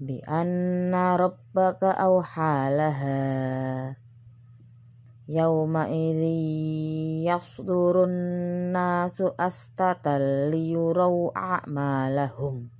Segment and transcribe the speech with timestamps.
[0.00, 3.96] بأن ربك أوحى لها.
[5.28, 6.22] يومئذ
[7.26, 10.18] يصدر الناس أستتا
[10.50, 12.79] ليروا أعمالهم.